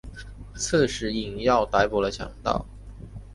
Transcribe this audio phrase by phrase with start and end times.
[0.55, 2.65] 刺史尹耀逮捕了强盗。